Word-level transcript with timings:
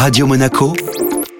Radio 0.00 0.26
Monaco, 0.26 0.72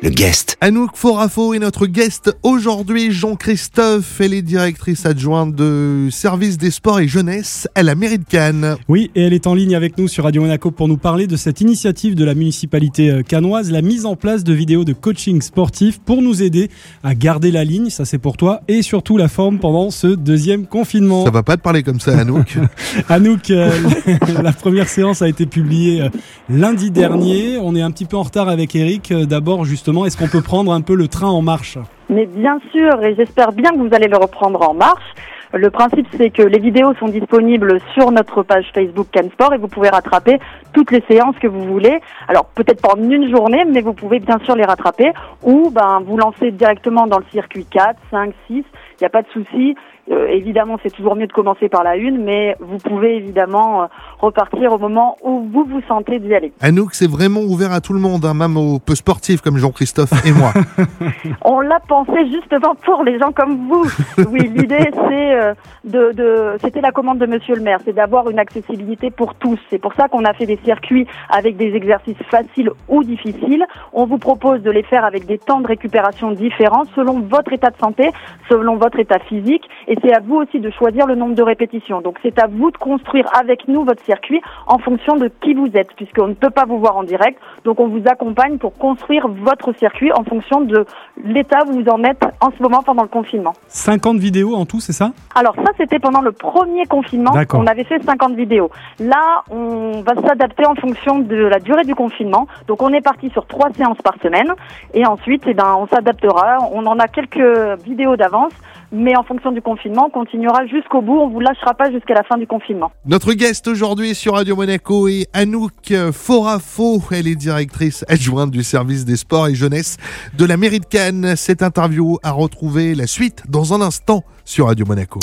le 0.03 0.09
guest. 0.09 0.57
Anouk 0.63 0.97
Forafo 0.97 1.53
est 1.53 1.59
notre 1.59 1.87
guest 1.87 2.35
aujourd'hui. 2.43 3.13
Jean-Christophe, 3.13 4.21
elle 4.21 4.33
est 4.33 4.41
directrice 4.41 5.05
adjointe 5.05 5.55
de 5.55 6.09
service 6.11 6.57
des 6.57 6.71
sports 6.71 7.01
et 7.01 7.09
jeunesse 7.09 7.69
à 7.75 7.83
la 7.83 7.95
mairie 7.95 8.19
de 8.19 8.25
Cannes. 8.25 8.77
Oui, 8.89 9.11
et 9.15 9.23
elle 9.23 9.35
est 9.35 9.47
en 9.47 9.55
ligne 9.55 9.75
avec 9.75 9.99
nous 9.99 10.09
sur 10.09 10.25
Radio 10.25 10.41
Monaco 10.41 10.71
pour 10.71 10.89
nous 10.89 10.97
parler 10.97 11.27
de 11.27 11.37
cette 11.37 11.61
initiative 11.61 12.15
de 12.15 12.25
la 12.25 12.35
municipalité 12.35 13.11
euh, 13.11 13.23
cannoise, 13.23 13.71
la 13.71 13.83
mise 13.83 14.07
en 14.07 14.17
place 14.17 14.43
de 14.43 14.55
vidéos 14.55 14.85
de 14.85 14.95
coaching 14.95 15.43
sportif 15.43 15.99
pour 15.99 16.23
nous 16.23 16.43
aider 16.43 16.71
à 17.03 17.15
garder 17.15 17.51
la 17.51 17.65
ligne, 17.65 17.91
ça 17.91 18.07
c'est 18.07 18.19
pour 18.19 18.39
toi, 18.39 18.63
et 18.69 18.81
surtout 18.81 19.19
la 19.19 19.29
forme 19.29 19.59
pendant 19.59 19.91
ce 19.91 20.07
deuxième 20.07 20.67
confinement. 20.67 21.25
Ça 21.25 21.31
va 21.31 21.43
pas 21.43 21.59
te 21.59 21.63
parler 21.63 21.83
comme 21.83 22.01
ça, 22.01 22.19
Anouk. 22.19 22.57
Anouk, 23.11 23.51
euh, 23.51 23.71
la 24.43 24.53
première 24.53 24.89
séance 24.89 25.21
a 25.21 25.29
été 25.29 25.45
publiée 25.45 26.03
euh, 26.03 26.09
lundi 26.49 26.91
dernier. 26.91 27.59
On 27.59 27.77
est 27.77 27.83
un 27.83 27.91
petit 27.91 28.07
peu 28.07 28.17
en 28.17 28.23
retard 28.23 28.49
avec 28.49 28.75
Eric. 28.75 29.13
D'abord, 29.13 29.65
justement, 29.67 29.90
est-ce 30.07 30.17
qu'on 30.17 30.29
peut 30.29 30.43
prendre 30.43 30.73
un 30.73 30.81
peu 30.81 30.95
le 30.95 31.09
train 31.09 31.29
en 31.29 31.43
marche 31.43 31.79
Mais 32.09 32.27
bien 32.27 32.59
sûr, 32.73 33.03
et 33.03 33.15
j'espère 33.15 33.53
bien 33.53 33.71
que 33.71 33.79
vous 33.79 33.95
allez 33.95 34.09
le 34.09 34.17
reprendre 34.17 34.69
en 34.69 34.75
marche. 34.75 35.15
Le 35.53 35.69
principe, 35.69 36.07
c'est 36.17 36.31
que 36.31 36.43
les 36.43 36.61
vidéos 36.61 36.95
sont 36.95 37.09
disponibles 37.09 37.81
sur 37.95 38.13
notre 38.13 38.45
page 38.45 38.67
Facebook 38.73 39.09
Cansport 39.13 39.53
et 39.53 39.59
vous 39.59 39.67
pouvez 39.67 39.89
rattraper 39.89 40.39
toutes 40.73 40.93
les 40.93 41.03
séances 41.11 41.35
que 41.41 41.49
vous 41.49 41.65
voulez. 41.65 41.99
Alors 42.29 42.45
peut-être 42.55 42.81
pas 42.81 42.95
en 42.97 43.03
une 43.03 43.29
journée, 43.31 43.65
mais 43.67 43.81
vous 43.81 43.93
pouvez 43.93 44.21
bien 44.21 44.39
sûr 44.45 44.55
les 44.55 44.65
rattraper 44.65 45.11
ou 45.43 45.71
ben 45.71 46.03
vous 46.07 46.17
lancer 46.17 46.53
directement 46.53 47.09
dans 47.09 47.19
le 47.19 47.25
circuit 47.33 47.65
4, 47.65 47.97
5, 48.13 48.33
6. 48.47 48.55
Il 48.55 48.65
n'y 49.01 49.07
a 49.07 49.11
pas 49.11 49.23
de 49.23 49.29
souci. 49.33 49.75
Euh, 50.11 50.27
évidemment, 50.29 50.77
c'est 50.83 50.91
toujours 50.91 51.15
mieux 51.15 51.27
de 51.27 51.33
commencer 51.33 51.69
par 51.69 51.85
la 51.85 51.97
une, 51.97 52.23
mais 52.25 52.57
vous 52.59 52.79
pouvez 52.79 53.17
évidemment 53.17 53.83
euh, 53.83 53.87
repartir 54.19 54.73
au 54.73 54.79
moment 54.79 55.17
où 55.23 55.49
vous 55.53 55.65
vous 55.65 55.81
sentez 55.87 56.19
d'y 56.19 56.35
aller. 56.35 56.53
Anouk, 56.61 56.95
c'est 56.95 57.09
vraiment 57.09 57.41
ouvert 57.41 57.73
à 57.73 57.81
tout 57.81 57.93
le 57.93 58.01
monde, 58.01 58.25
hein, 58.25 58.35
même 58.35 58.57
aux 58.57 58.81
peu 58.81 58.95
sportifs 58.95 59.41
comme 59.41 59.57
Jean-Christophe 59.57 60.11
et 60.27 60.33
moi. 60.33 60.53
On 61.45 61.61
l'a 61.61 61.79
pensé 61.81 62.27
justement 62.33 62.75
pour 62.85 63.05
les 63.05 63.19
gens 63.19 63.33
comme 63.33 63.69
vous. 63.69 63.85
Oui, 64.31 64.51
l'idée 64.55 64.91
c'est 65.09 65.35
euh, 65.35 65.55
de, 65.85 66.13
de 66.13 66.57
c'était 66.61 66.81
la 66.81 66.91
commande 66.91 67.19
de 67.19 67.27
Monsieur 67.27 67.55
le 67.55 67.63
Maire, 67.63 67.79
c'est 67.85 67.93
d'avoir 67.93 68.29
une 68.31 68.39
accessibilité 68.39 69.11
pour 69.11 69.35
tous. 69.35 69.59
C'est 69.71 69.79
pour 69.79 69.95
ça 69.95 70.09
qu'on 70.09 70.25
a 70.25 70.33
fait 70.33 70.47
des 70.47 70.59
circuits 70.65 71.07
avec 71.29 71.57
des 71.57 71.75
exercices 71.75 72.17
faciles 72.31 72.71
ou 72.89 73.05
difficiles. 73.05 73.65
On 73.93 74.07
vous 74.07 74.19
propose 74.19 74.63
de 74.63 74.71
les 74.71 74.83
faire 74.83 75.05
avec 75.05 75.27
des 75.27 75.39
temps 75.39 75.61
de 75.61 75.67
récupération 75.67 76.33
différents 76.33 76.85
selon 76.97 77.21
votre 77.21 77.53
état 77.53 77.71
de 77.71 77.79
santé, 77.79 78.11
selon 78.49 78.77
votre 78.77 78.99
état 78.99 79.19
physique, 79.21 79.69
et 79.87 80.00
c'est 80.03 80.15
à 80.15 80.21
vous 80.21 80.37
aussi 80.37 80.61
de 80.61 80.71
choisir 80.71 81.07
le 81.07 81.15
nombre 81.15 81.35
de 81.35 81.43
répétitions. 81.43 82.01
Donc 82.01 82.19
c'est 82.23 82.39
à 82.39 82.47
vous 82.47 82.71
de 82.71 82.77
construire 82.77 83.27
avec 83.39 83.69
nous 83.69 83.85
votre 83.85 84.05
circuit 84.05 84.41
en 84.67 84.79
fonction 84.79 85.17
de 85.17 85.31
qui 85.43 85.55
vous 85.55 85.71
êtes, 85.75 85.93
puisqu'on 85.95 86.29
ne 86.29 86.35
peut 86.35 86.51
pas 86.51 86.65
vous 86.65 86.79
voir 86.79 86.97
en 86.97 87.05
direct. 87.05 87.39
Donc 87.65 87.81
on 87.81 87.89
vous 87.89 88.03
accompagne 88.07 88.59
pour 88.59 88.77
construire 88.77 89.29
votre 89.29 89.73
circuit 89.77 90.13
en 90.13 90.25
fonction 90.25 90.61
de 90.61 90.85
l'état 91.25 91.59
où 91.67 91.73
vous 91.73 91.89
en 91.89 92.03
êtes 92.05 92.23
en 92.41 92.51
ce 92.57 92.63
moment 92.63 92.83
pendant 92.83 93.03
le 93.03 93.09
confinement. 93.09 93.53
50 93.69 94.19
vidéos 94.19 94.55
en 94.55 94.67
tout, 94.67 94.81
c'est 94.81 94.93
ça? 94.93 95.13
Alors 95.35 95.55
ça, 95.57 95.73
c'était 95.77 95.99
pendant 95.99 96.21
le 96.21 96.33
premier 96.33 96.87
confinement. 96.87 97.33
On 97.55 97.67
avait 97.67 97.85
fait 97.85 98.03
50 98.03 98.35
vidéos. 98.35 98.71
Là, 98.99 99.43
on 99.51 100.03
va 100.03 100.15
s'adapter 100.27 100.67
en 100.67 100.75
fonction 100.75 101.19
de 101.19 101.37
la 101.37 101.59
durée 101.59 101.85
du 101.85 101.95
confinement. 101.95 102.47
Donc 102.67 102.83
on 102.83 102.93
est 102.93 103.01
parti 103.01 103.31
sur 103.31 103.47
trois 103.47 103.71
séances 103.73 104.01
par 104.03 104.15
semaine. 104.23 104.53
Et 104.95 105.07
ensuite, 105.07 105.45
eh 105.47 105.55
ben, 105.55 105.77
on 105.79 105.87
s'adaptera. 105.87 106.59
On 106.73 106.87
en 106.87 106.99
a 106.99 107.09
quelques 107.09 107.81
vidéos 107.85 108.17
d'avance. 108.17 108.53
Mais 108.93 109.17
en 109.17 109.23
fonction 109.23 109.53
du 109.53 109.63
confinement, 109.63 110.07
on 110.09 110.11
continuera 110.11 110.67
jusqu'au 110.67 111.01
bout. 111.01 111.19
On 111.19 111.29
vous 111.29 111.41
lâchera 111.41 111.75
pas 111.75 111.91
jusqu'à 111.91 112.15
la 112.15 112.25
fin 112.25 112.39
du 112.39 112.47
confinement. 112.47 112.91
Notre 113.07 113.33
guest 113.35 113.69
aujourd'hui 113.69 114.15
sur 114.15 114.35
Radio 114.35 114.57
Monaco 114.57 115.09
est 115.09 115.27
Anouk 115.33 115.95
Forafo. 116.13 117.01
Elle 117.13 117.29
est 117.29 117.37
directrice 117.37 118.05
adjointe 118.09 118.51
du 118.51 118.63
service 118.63 119.05
des 119.05 119.17
sports 119.17 119.49
et 119.49 119.55
jeunesse 119.55 119.97
de 120.37 120.45
la 120.45 120.57
mairie 120.57 120.81
de 120.81 120.87
Cannes. 120.87 121.35
Cette 121.37 121.63
interview 121.63 122.19
a 122.23 122.33
retrouvé 122.33 122.95
la 122.95 123.07
suite 123.07 123.45
dans 123.49 123.75
un 123.75 123.81
instant 123.81 124.25
sur 124.45 124.67
Radio 124.67 124.85
Monaco. 124.87 125.21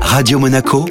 Radio 0.00 0.38
Monaco, 0.38 0.86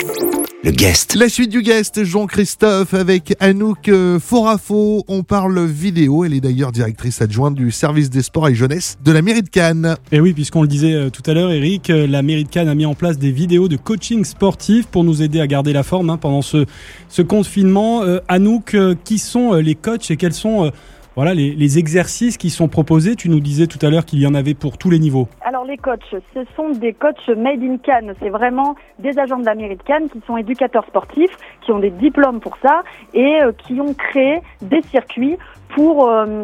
le 0.63 0.71
guest. 0.71 1.15
La 1.15 1.27
suite 1.27 1.49
du 1.49 1.61
guest, 1.61 2.05
Jean-Christophe, 2.05 2.93
avec 2.93 3.35
Anouk 3.41 3.89
euh, 3.89 4.17
Forafo. 4.17 5.03
On 5.09 5.23
parle 5.23 5.65
vidéo. 5.65 6.23
Elle 6.23 6.33
est 6.33 6.39
d'ailleurs 6.39 6.71
directrice 6.71 7.21
adjointe 7.21 7.55
du 7.55 7.69
service 7.69 8.09
des 8.09 8.21
sports 8.21 8.47
et 8.47 8.55
jeunesse 8.55 8.97
de 9.03 9.11
la 9.11 9.21
mairie 9.21 9.41
de 9.41 9.49
Cannes. 9.49 9.95
Et 10.13 10.21
oui, 10.21 10.31
puisqu'on 10.31 10.61
le 10.61 10.69
disait 10.69 10.93
euh, 10.93 11.09
tout 11.09 11.29
à 11.29 11.33
l'heure, 11.33 11.51
Eric, 11.51 11.89
euh, 11.89 12.07
la 12.07 12.21
mairie 12.21 12.45
de 12.45 12.49
Cannes 12.49 12.69
a 12.69 12.75
mis 12.75 12.85
en 12.85 12.95
place 12.95 13.17
des 13.17 13.31
vidéos 13.31 13.67
de 13.67 13.75
coaching 13.75 14.23
sportif 14.23 14.87
pour 14.87 15.03
nous 15.03 15.21
aider 15.21 15.41
à 15.41 15.47
garder 15.47 15.73
la 15.73 15.83
forme 15.83 16.09
hein, 16.09 16.17
pendant 16.17 16.41
ce, 16.41 16.65
ce 17.09 17.21
confinement. 17.21 18.03
Euh, 18.03 18.19
Anouk, 18.29 18.73
euh, 18.73 18.95
qui 19.03 19.19
sont 19.19 19.53
euh, 19.53 19.61
les 19.61 19.75
coachs 19.75 20.09
et 20.11 20.15
quels 20.15 20.33
sont 20.33 20.65
euh, 20.65 20.69
voilà, 21.17 21.33
les, 21.33 21.53
les 21.53 21.77
exercices 21.77 22.37
qui 22.37 22.49
sont 22.49 22.69
proposés? 22.69 23.15
Tu 23.15 23.27
nous 23.27 23.41
disais 23.41 23.67
tout 23.67 23.79
à 23.85 23.89
l'heure 23.89 24.05
qu'il 24.05 24.19
y 24.19 24.25
en 24.25 24.33
avait 24.33 24.53
pour 24.53 24.77
tous 24.77 24.89
les 24.89 24.99
niveaux. 24.99 25.27
Les 25.65 25.77
coachs, 25.77 26.03
ce 26.33 26.39
sont 26.57 26.69
des 26.69 26.93
coachs 26.93 27.29
made 27.29 27.63
in 27.63 27.77
Cannes. 27.77 28.13
C'est 28.21 28.29
vraiment 28.29 28.75
des 28.99 29.17
agents 29.17 29.37
de 29.37 29.45
la 29.45 29.55
mairie 29.55 29.77
de 29.77 29.83
Cannes 29.83 30.09
qui 30.09 30.19
sont 30.27 30.35
éducateurs 30.35 30.85
sportifs, 30.85 31.35
qui 31.61 31.71
ont 31.71 31.79
des 31.79 31.89
diplômes 31.89 32.41
pour 32.41 32.57
ça 32.57 32.83
et 33.13 33.41
euh, 33.41 33.53
qui 33.53 33.79
ont 33.79 33.93
créé 33.93 34.41
des 34.61 34.81
circuits 34.81 35.37
pour 35.69 36.09
euh, 36.09 36.43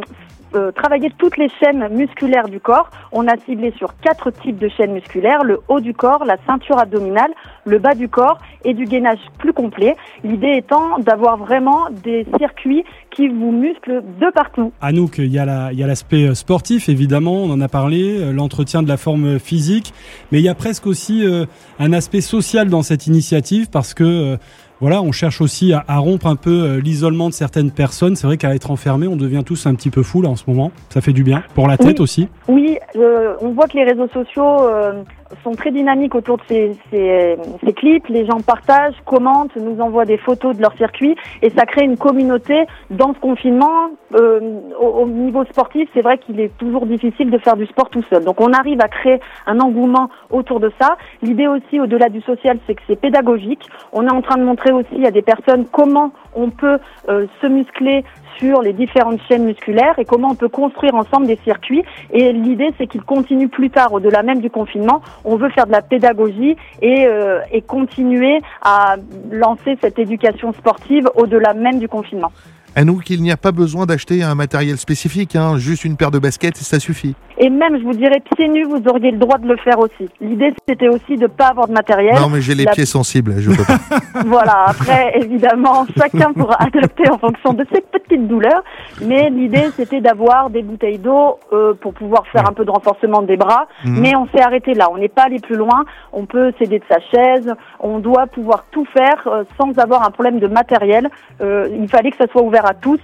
euh, 0.55 0.71
travailler 0.71 1.11
toutes 1.17 1.37
les 1.37 1.49
chaînes 1.49 1.87
musculaires 1.89 2.47
du 2.47 2.59
corps. 2.59 2.89
On 3.11 3.27
a 3.27 3.37
ciblé 3.37 3.71
sur 3.77 3.93
quatre 3.99 4.31
types 4.31 4.57
de 4.57 4.69
chaînes 4.69 4.93
musculaires, 4.93 5.43
le 5.43 5.59
haut 5.67 5.79
du 5.79 5.93
corps, 5.93 6.23
la 6.25 6.37
ceinture 6.47 6.79
abdominale, 6.79 7.31
le 7.65 7.79
bas 7.79 7.93
du 7.95 8.07
corps 8.09 8.39
et 8.65 8.73
du 8.73 8.85
gainage 8.85 9.19
plus 9.37 9.53
complet. 9.53 9.95
L'idée 10.23 10.55
étant 10.57 10.99
d'avoir 10.99 11.37
vraiment 11.37 11.87
des 12.03 12.25
circuits 12.37 12.83
qui 13.11 13.27
vous 13.27 13.51
musclent 13.51 14.01
de 14.19 14.31
partout. 14.33 14.71
Anouk, 14.81 15.17
il 15.17 15.31
y 15.33 15.39
a 15.39 15.45
l'aspect 15.71 16.27
euh, 16.29 16.33
sportif, 16.35 16.89
évidemment, 16.89 17.35
on 17.43 17.51
en 17.51 17.61
a 17.61 17.67
parlé, 17.67 18.19
euh, 18.19 18.31
l'entretien 18.31 18.83
de 18.83 18.87
la 18.87 18.97
forme 18.97 19.39
physique, 19.39 19.93
mais 20.31 20.39
il 20.39 20.43
y 20.43 20.49
a 20.49 20.55
presque 20.55 20.87
aussi 20.87 21.25
euh, 21.25 21.45
un 21.79 21.93
aspect 21.93 22.21
social 22.21 22.69
dans 22.69 22.81
cette 22.83 23.07
initiative 23.07 23.69
parce 23.69 23.93
que 23.93 24.03
euh, 24.03 24.37
voilà, 24.81 25.01
on 25.01 25.11
cherche 25.11 25.41
aussi 25.41 25.73
à, 25.73 25.83
à 25.89 25.97
rompre 25.97 26.25
un 26.27 26.37
peu 26.37 26.77
l'isolement 26.77 27.27
de 27.27 27.33
certaines 27.33 27.69
personnes. 27.71 28.15
C'est 28.15 28.27
vrai 28.27 28.37
qu'à 28.37 28.55
être 28.55 28.71
enfermé, 28.71 29.07
on 29.07 29.17
devient 29.17 29.43
tous 29.45 29.65
un 29.65 29.75
petit 29.75 29.89
peu 29.89 30.03
fou 30.03 30.21
là 30.21 30.29
en 30.29 30.37
ce 30.37 30.45
moment. 30.47 30.71
Ça 30.89 31.01
fait 31.01 31.11
du 31.11 31.23
bien 31.23 31.43
pour 31.53 31.67
la 31.67 31.75
tête 31.77 31.97
Oui. 31.99 32.03
aussi. 32.03 32.27
Oui, 32.47 32.77
euh, 32.95 33.33
on 33.41 33.49
voit 33.49 33.67
que 33.67 33.75
les 33.75 33.83
réseaux 33.83 34.07
sociaux 34.07 34.61
sont 35.43 35.51
très 35.51 35.71
dynamiques 35.71 36.15
autour 36.15 36.37
de 36.37 36.43
ces, 36.47 36.77
ces, 36.89 37.37
ces 37.63 37.73
clips. 37.73 38.07
Les 38.07 38.25
gens 38.25 38.39
partagent, 38.41 38.95
commentent, 39.05 39.55
nous 39.55 39.79
envoient 39.81 40.05
des 40.05 40.17
photos 40.17 40.55
de 40.55 40.61
leur 40.61 40.73
circuit 40.77 41.15
et 41.41 41.49
ça 41.51 41.65
crée 41.65 41.85
une 41.85 41.97
communauté 41.97 42.65
dans 42.89 43.13
ce 43.13 43.19
confinement. 43.19 43.89
Euh, 44.15 44.59
au, 44.79 45.03
au 45.03 45.07
niveau 45.07 45.45
sportif, 45.45 45.89
c'est 45.93 46.01
vrai 46.01 46.17
qu'il 46.17 46.39
est 46.39 46.55
toujours 46.57 46.85
difficile 46.85 47.29
de 47.29 47.37
faire 47.37 47.55
du 47.55 47.65
sport 47.67 47.89
tout 47.89 48.03
seul. 48.09 48.23
Donc 48.25 48.41
on 48.41 48.53
arrive 48.53 48.81
à 48.81 48.87
créer 48.87 49.19
un 49.45 49.59
engouement 49.59 50.09
autour 50.29 50.59
de 50.59 50.71
ça. 50.79 50.97
L'idée 51.21 51.47
aussi, 51.47 51.79
au-delà 51.79 52.09
du 52.09 52.21
social, 52.21 52.57
c'est 52.65 52.75
que 52.75 52.81
c'est 52.87 52.99
pédagogique. 52.99 53.65
On 53.93 54.05
est 54.07 54.11
en 54.11 54.21
train 54.21 54.37
de 54.37 54.43
montrer 54.43 54.71
aussi 54.71 55.05
à 55.05 55.11
des 55.11 55.21
personnes 55.21 55.65
comment 55.71 56.11
on 56.39 56.49
peut 56.49 56.79
euh, 57.09 57.27
se 57.41 57.47
muscler 57.47 58.03
sur 58.37 58.61
les 58.61 58.73
différentes 58.73 59.19
chaînes 59.27 59.43
musculaires 59.43 59.99
et 59.99 60.05
comment 60.05 60.29
on 60.29 60.35
peut 60.35 60.47
construire 60.47 60.95
ensemble 60.95 61.27
des 61.27 61.35
circuits. 61.43 61.83
Et 62.11 62.31
l'idée, 62.31 62.69
c'est 62.77 62.87
qu'ils 62.87 63.03
continuent 63.03 63.49
plus 63.49 63.69
tard, 63.69 63.93
au-delà 63.93 64.23
même 64.23 64.39
du 64.39 64.49
confinement. 64.49 65.01
On 65.25 65.35
veut 65.35 65.49
faire 65.49 65.67
de 65.67 65.71
la 65.71 65.81
pédagogie 65.81 66.55
et, 66.81 67.05
euh, 67.05 67.41
et 67.51 67.61
continuer 67.61 68.39
à 68.61 68.95
lancer 69.29 69.77
cette 69.81 69.99
éducation 69.99 70.53
sportive 70.53 71.09
au-delà 71.15 71.53
même 71.53 71.79
du 71.79 71.89
confinement. 71.89 72.31
Anouk, 72.75 73.09
il 73.09 73.21
n'y 73.21 73.31
a 73.31 73.37
pas 73.37 73.51
besoin 73.51 73.85
d'acheter 73.85 74.23
un 74.23 74.35
matériel 74.35 74.77
spécifique, 74.77 75.35
hein, 75.35 75.57
juste 75.57 75.83
une 75.85 75.97
paire 75.97 76.11
de 76.11 76.19
baskets, 76.19 76.55
ça 76.57 76.79
suffit. 76.79 77.15
Et 77.41 77.49
même, 77.49 77.77
je 77.79 77.83
vous 77.83 77.93
dirais, 77.93 78.21
pieds 78.35 78.47
nus, 78.49 78.65
vous 78.65 78.81
auriez 78.89 79.11
le 79.11 79.17
droit 79.17 79.37
de 79.37 79.47
le 79.47 79.55
faire 79.57 79.79
aussi. 79.79 80.09
L'idée, 80.19 80.53
c'était 80.67 80.89
aussi 80.89 81.15
de 81.15 81.27
pas 81.27 81.47
avoir 81.47 81.67
de 81.67 81.73
matériel. 81.73 82.15
Non, 82.15 82.29
mais 82.29 82.41
j'ai 82.41 82.53
les 82.53 82.65
La- 82.65 82.71
pieds 82.73 82.85
sensibles, 82.85 83.35
je 83.39 83.49
peux 83.51 83.63
pas. 83.63 83.77
Voilà, 84.25 84.65
après, 84.67 85.13
évidemment, 85.21 85.85
chacun 85.97 86.33
pourra 86.33 86.57
adapter 86.59 87.09
en 87.09 87.17
fonction 87.17 87.53
de 87.53 87.65
ses 87.73 87.81
petites 87.81 88.27
douleurs. 88.27 88.61
Mais 89.01 89.29
l'idée, 89.29 89.69
c'était 89.75 90.01
d'avoir 90.01 90.49
des 90.49 90.61
bouteilles 90.63 90.97
d'eau 90.99 91.39
euh, 91.53 91.73
pour 91.73 91.93
pouvoir 91.93 92.27
faire 92.27 92.47
un 92.47 92.53
peu 92.53 92.65
de 92.65 92.71
renforcement 92.71 93.21
des 93.21 93.37
bras. 93.37 93.67
Mhm. 93.85 93.99
Mais 94.01 94.15
on 94.17 94.27
s'est 94.27 94.41
arrêté 94.43 94.73
là. 94.73 94.87
On 94.91 94.97
n'est 94.97 95.07
pas 95.09 95.23
allé 95.23 95.39
plus 95.39 95.55
loin. 95.55 95.85
On 96.11 96.25
peut 96.25 96.51
s'aider 96.59 96.79
de 96.79 96.85
sa 96.89 96.99
chaise. 96.99 97.53
On 97.79 97.99
doit 97.99 98.27
pouvoir 98.27 98.65
tout 98.71 98.85
faire 98.93 99.27
euh, 99.27 99.43
sans 99.57 99.77
avoir 99.81 100.05
un 100.05 100.11
problème 100.11 100.39
de 100.39 100.47
matériel. 100.47 101.09
Euh, 101.41 101.69
il 101.79 101.87
fallait 101.87 102.11
que 102.11 102.17
ça 102.17 102.27
soit 102.31 102.41
à 102.65 102.73
tous 102.73 102.99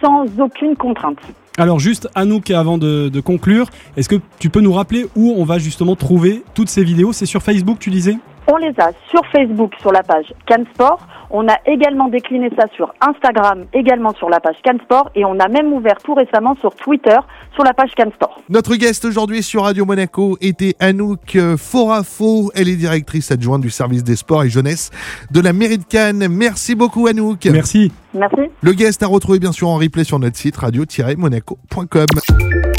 sans 0.00 0.26
aucune 0.38 0.76
contrainte. 0.76 1.18
Alors 1.58 1.80
juste 1.80 2.08
Anouk, 2.14 2.50
avant 2.50 2.78
de, 2.78 3.08
de 3.08 3.20
conclure, 3.20 3.68
est-ce 3.96 4.08
que 4.08 4.16
tu 4.38 4.48
peux 4.48 4.60
nous 4.60 4.72
rappeler 4.72 5.06
où 5.16 5.34
on 5.36 5.44
va 5.44 5.58
justement 5.58 5.96
trouver 5.96 6.44
toutes 6.54 6.68
ces 6.68 6.84
vidéos? 6.84 7.12
C'est 7.12 7.26
sur 7.26 7.42
Facebook, 7.42 7.78
tu 7.80 7.90
disais? 7.90 8.16
On 8.50 8.56
les 8.56 8.72
a 8.78 8.92
sur 9.10 9.20
Facebook, 9.30 9.72
sur 9.80 9.92
la 9.92 10.02
page 10.02 10.32
Cansport. 10.46 11.06
On 11.30 11.46
a 11.48 11.58
également 11.66 12.08
décliné 12.08 12.48
ça 12.56 12.64
sur 12.74 12.94
Instagram, 13.00 13.66
également 13.74 14.14
sur 14.14 14.30
la 14.30 14.40
page 14.40 14.56
Cansport. 14.64 15.10
Et 15.14 15.24
on 15.26 15.38
a 15.38 15.48
même 15.48 15.70
ouvert 15.72 15.98
tout 16.02 16.14
récemment 16.14 16.56
sur 16.60 16.74
Twitter, 16.74 17.16
sur 17.54 17.62
la 17.62 17.74
page 17.74 17.90
Cansport. 17.94 18.40
Notre 18.48 18.76
guest 18.76 19.04
aujourd'hui 19.04 19.42
sur 19.42 19.64
Radio 19.64 19.84
Monaco 19.84 20.38
était 20.40 20.74
Anouk 20.80 21.36
Forafo. 21.58 22.50
Elle 22.54 22.70
est 22.70 22.76
directrice 22.76 23.30
adjointe 23.30 23.60
du 23.60 23.70
service 23.70 24.02
des 24.02 24.16
sports 24.16 24.44
et 24.44 24.48
jeunesse 24.48 24.90
de 25.30 25.40
la 25.40 25.52
mairie 25.52 25.78
de 25.78 25.84
Cannes. 25.84 26.26
Merci 26.30 26.74
beaucoup 26.74 27.06
Anouk. 27.06 27.44
Merci. 27.52 27.92
Merci. 28.14 28.50
Le 28.62 28.72
guest 28.72 29.02
à 29.02 29.08
retrouver 29.08 29.38
bien 29.38 29.52
sûr 29.52 29.68
en 29.68 29.76
replay 29.76 30.04
sur 30.04 30.18
notre 30.18 30.36
site 30.36 30.56
radio-monaco.com. 30.56 32.06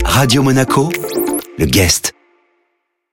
Radio 0.04 0.42
Monaco, 0.42 0.90
le 1.60 1.66
guest. 1.66 2.19